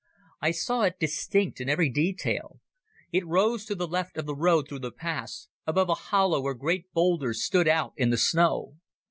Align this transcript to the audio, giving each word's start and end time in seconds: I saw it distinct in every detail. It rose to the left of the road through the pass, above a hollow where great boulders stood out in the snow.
I 0.41 0.49
saw 0.49 0.81
it 0.81 0.99
distinct 0.99 1.61
in 1.61 1.69
every 1.69 1.87
detail. 1.87 2.59
It 3.11 3.27
rose 3.27 3.65
to 3.65 3.75
the 3.75 3.87
left 3.87 4.17
of 4.17 4.25
the 4.25 4.33
road 4.35 4.67
through 4.67 4.79
the 4.79 4.91
pass, 4.91 5.47
above 5.67 5.89
a 5.89 5.93
hollow 6.09 6.41
where 6.41 6.55
great 6.55 6.91
boulders 6.91 7.43
stood 7.43 7.67
out 7.67 7.93
in 7.97 8.09
the 8.09 8.17
snow. 8.17 8.77